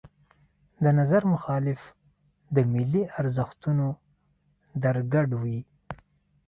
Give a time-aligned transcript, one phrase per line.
[0.83, 1.81] د نظر مخالف
[2.55, 3.87] د ملي ارزښتونو
[4.83, 5.59] درګډ وي.